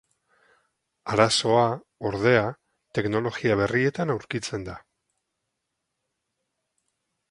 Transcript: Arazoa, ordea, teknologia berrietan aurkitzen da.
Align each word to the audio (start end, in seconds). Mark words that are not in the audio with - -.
Arazoa, 1.15 1.65
ordea, 2.11 2.47
teknologia 3.01 3.61
berrietan 3.63 4.17
aurkitzen 4.17 4.69
da. 4.73 4.83